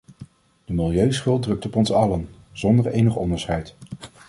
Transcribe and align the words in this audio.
De 0.65 0.73
milieuschuld 0.73 1.43
drukt 1.43 1.65
op 1.65 1.75
ons 1.75 1.91
allen, 1.91 2.29
zonder 2.51 2.87
enig 2.87 3.15
onderscheid. 3.15 3.75